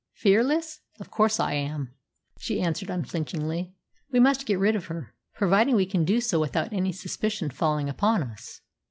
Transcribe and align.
"Fearless? 0.15 0.79
Of 0.99 1.11
course 1.11 1.39
I 1.39 1.53
am," 1.53 1.93
she 2.39 2.59
answered 2.59 2.89
unflinchingly. 2.89 3.75
"We 4.11 4.19
must 4.19 4.47
get 4.47 4.57
rid 4.57 4.75
of 4.75 4.85
her." 4.85 5.13
"Providing 5.35 5.75
we 5.75 5.85
can 5.85 6.05
do 6.05 6.21
so 6.21 6.39
without 6.39 6.73
any 6.73 6.91
suspicion 6.91 7.51
falling 7.51 7.87
upon 7.87 8.23
us." 8.23 8.61